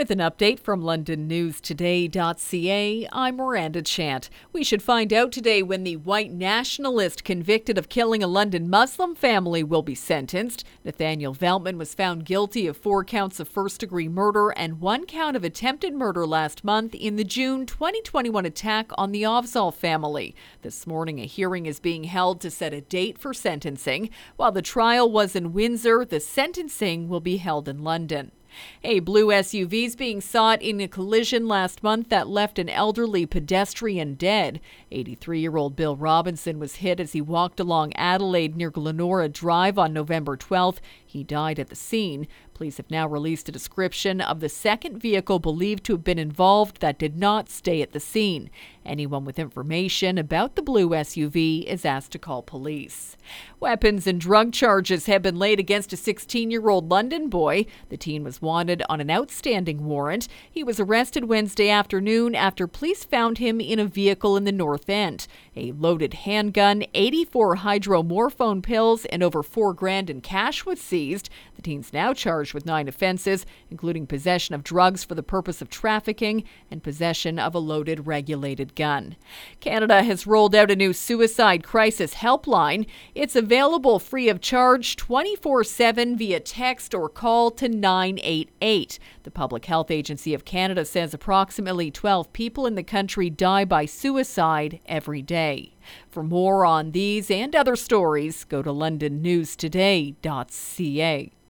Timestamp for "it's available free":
83.14-84.28